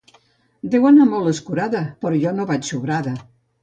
[0.75, 3.19] Deu anar molt escurada, però jo no vaig sobrada